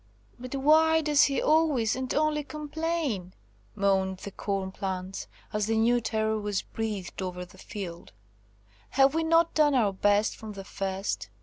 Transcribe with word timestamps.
"But 0.39 0.55
why 0.55 1.01
does 1.01 1.25
he 1.25 1.39
always 1.39 1.95
and 1.95 2.11
only 2.15 2.43
complain?" 2.43 3.35
moaned 3.75 4.17
the 4.17 4.31
corn 4.31 4.71
plants, 4.71 5.27
as 5.53 5.67
the 5.67 5.77
new 5.77 6.01
terror 6.01 6.39
was 6.39 6.63
breathed 6.63 7.21
over 7.21 7.45
the 7.45 7.59
field. 7.59 8.11
"Have 8.89 9.13
we 9.13 9.23
not 9.23 9.53
done 9.53 9.75
our 9.75 9.93
best 9.93 10.35
from 10.35 10.53
the 10.53 10.63
first? 10.65 11.29